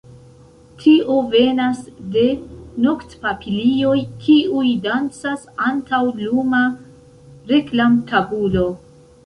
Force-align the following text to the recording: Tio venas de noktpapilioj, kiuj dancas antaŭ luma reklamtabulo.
Tio 0.83 1.17
venas 1.33 1.81
de 2.15 2.23
noktpapilioj, 2.85 3.93
kiuj 4.25 4.65
dancas 4.87 5.45
antaŭ 5.69 6.03
luma 6.25 6.65
reklamtabulo. 7.55 8.69